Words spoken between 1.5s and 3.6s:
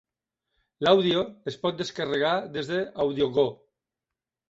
es pot descarregar des de AudioGo.